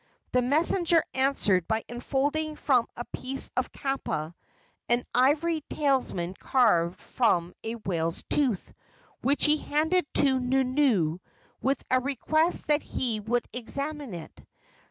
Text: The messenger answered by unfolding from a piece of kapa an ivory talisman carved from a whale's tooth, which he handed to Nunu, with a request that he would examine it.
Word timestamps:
The 0.31 0.41
messenger 0.41 1.03
answered 1.13 1.67
by 1.67 1.83
unfolding 1.87 2.55
from 2.55 2.87
a 2.97 3.05
piece 3.13 3.51
of 3.55 3.71
kapa 3.71 4.33
an 4.89 5.03
ivory 5.13 5.61
talisman 5.69 6.33
carved 6.33 6.99
from 6.99 7.53
a 7.63 7.75
whale's 7.75 8.23
tooth, 8.27 8.73
which 9.21 9.45
he 9.45 9.57
handed 9.57 10.07
to 10.15 10.39
Nunu, 10.39 11.19
with 11.61 11.83
a 11.91 11.99
request 11.99 12.65
that 12.65 12.81
he 12.81 13.19
would 13.19 13.47
examine 13.53 14.15
it. 14.15 14.33